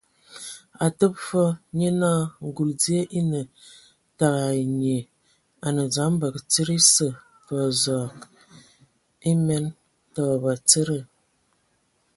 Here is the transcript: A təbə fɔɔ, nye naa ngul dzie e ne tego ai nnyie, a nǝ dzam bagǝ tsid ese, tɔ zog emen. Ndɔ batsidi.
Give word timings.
A 0.83 0.85
təbə 0.97 1.17
fɔɔ, 1.27 1.49
nye 1.77 1.89
naa 2.01 2.21
ngul 2.47 2.69
dzie 2.79 3.01
e 3.17 3.19
ne 3.31 3.41
tego 4.17 4.41
ai 4.49 4.61
nnyie, 4.69 4.97
a 5.65 5.67
nǝ 5.75 5.83
dzam 5.93 6.13
bagǝ 6.21 6.39
tsid 6.51 6.69
ese, 6.77 7.07
tɔ 7.45 7.55
zog 7.83 8.15
emen. 9.29 9.65
Ndɔ 10.09 10.23
batsidi. 10.43 10.99